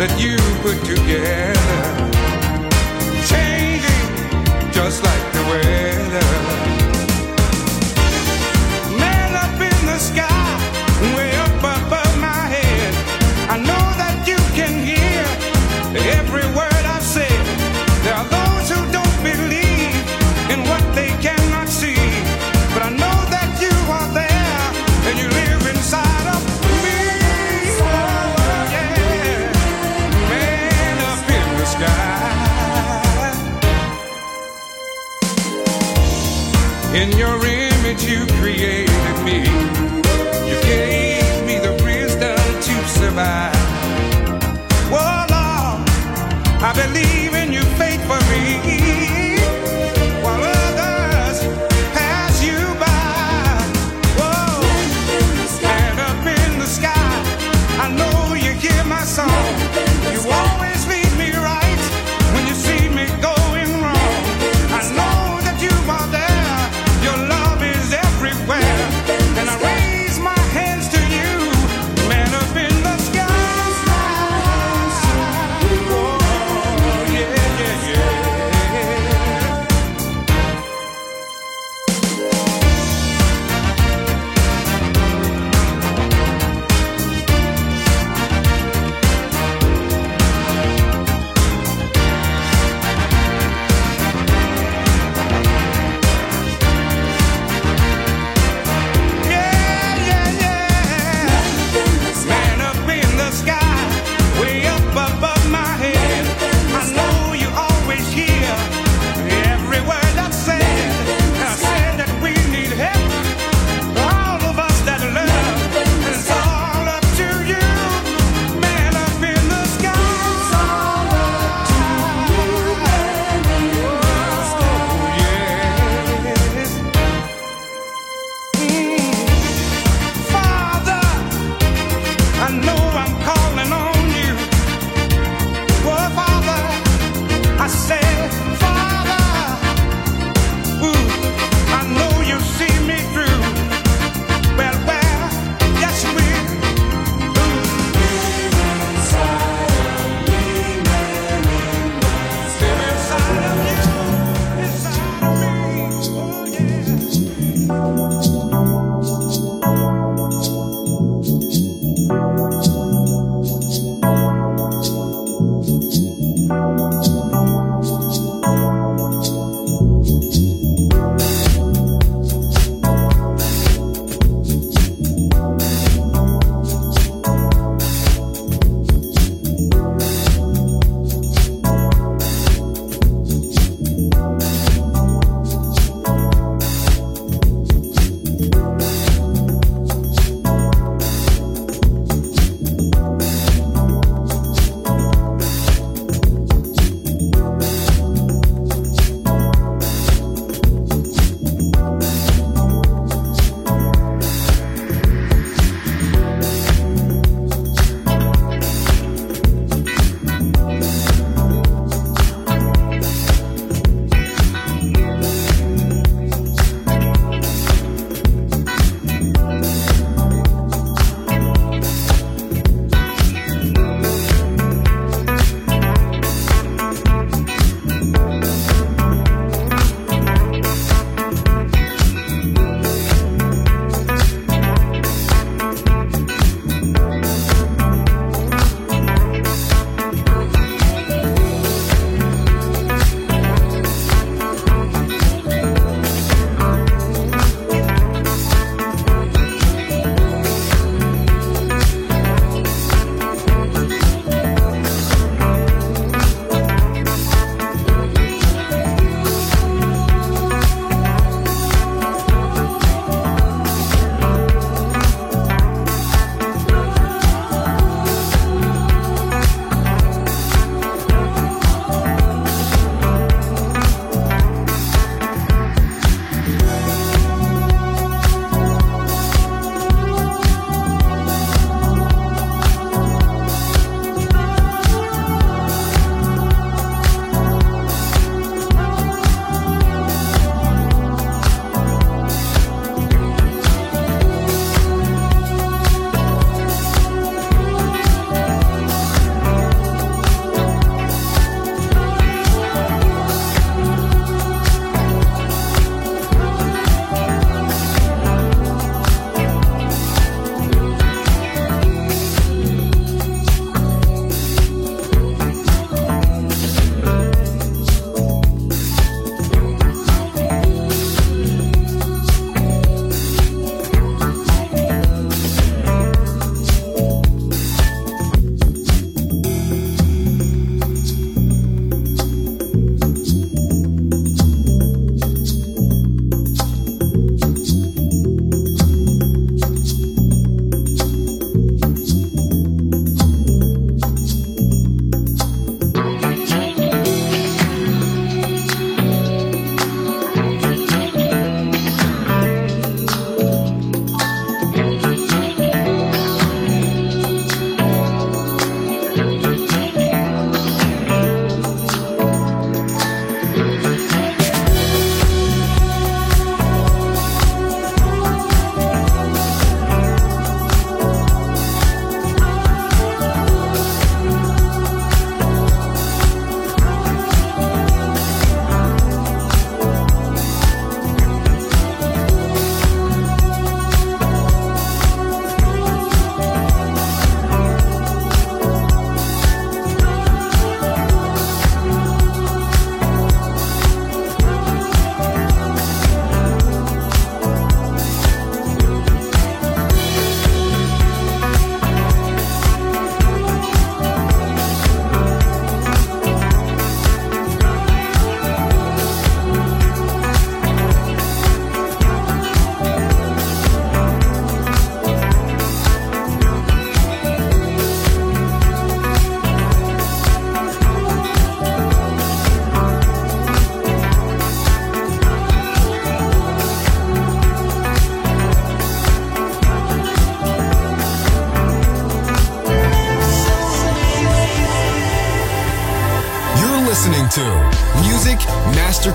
[0.00, 1.99] that you put together.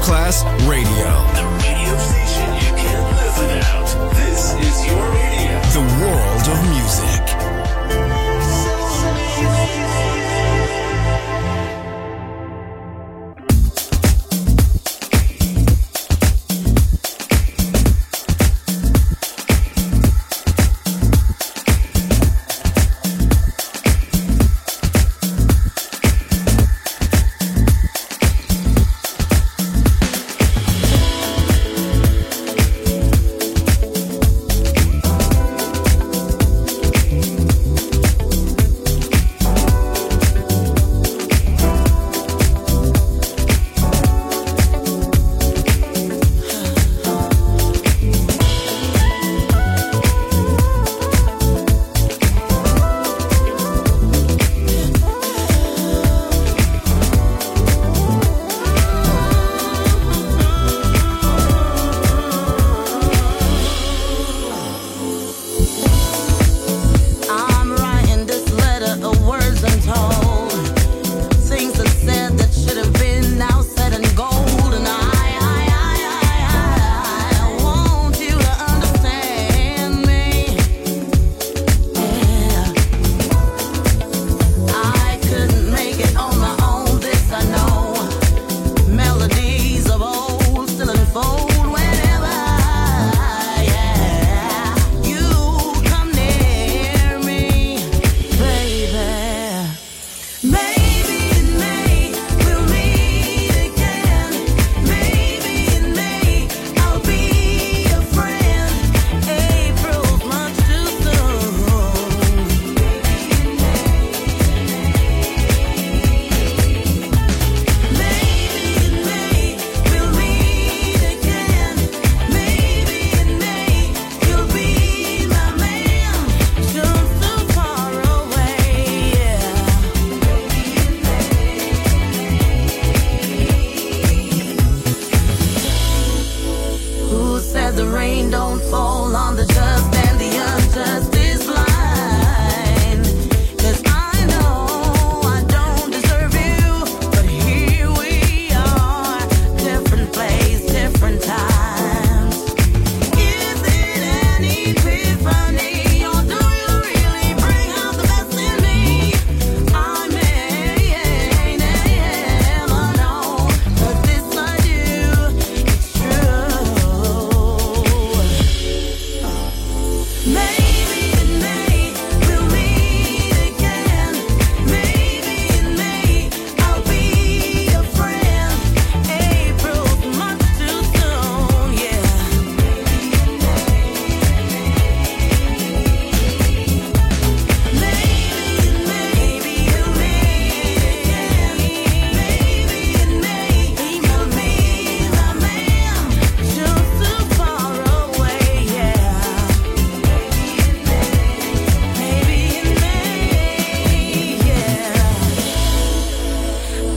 [0.05, 1.34] Class Radio.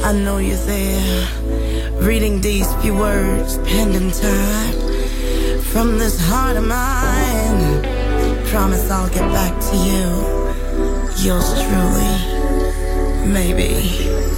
[0.09, 1.29] I know you're there.
[2.01, 4.73] Reading these few words, penned in time.
[5.61, 7.83] From this heart of mine,
[8.47, 10.09] promise I'll get back to you.
[11.27, 12.13] Yours truly,
[13.31, 14.38] maybe.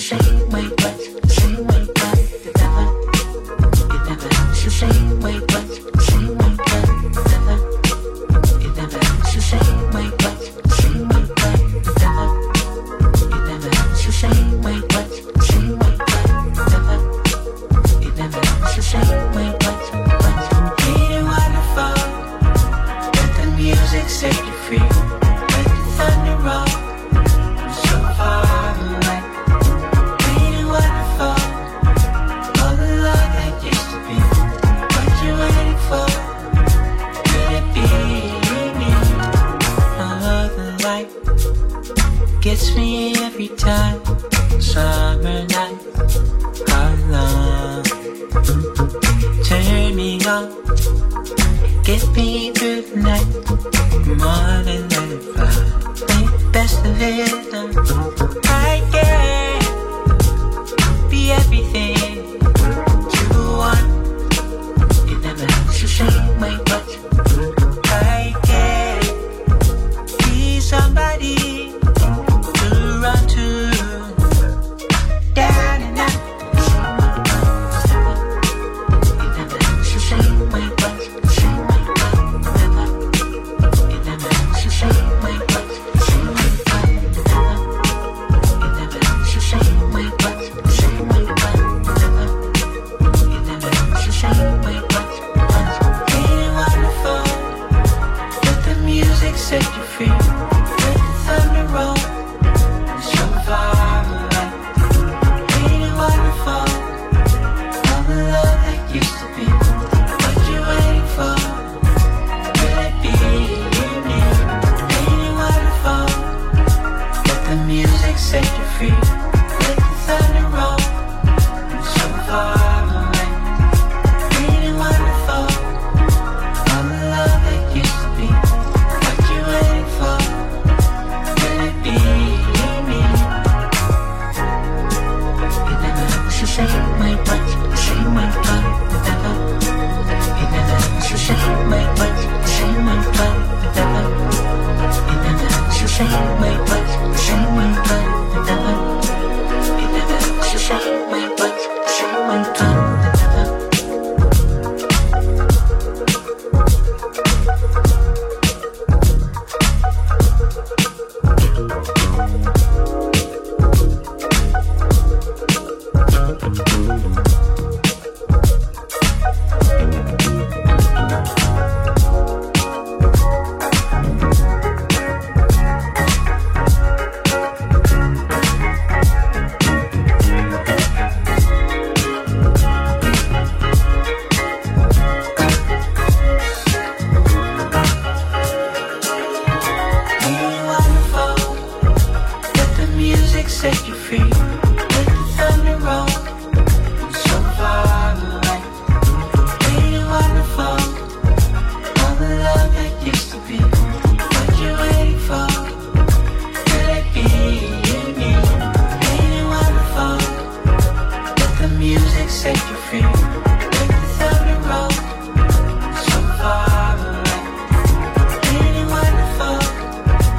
[0.00, 0.93] should shake, wait.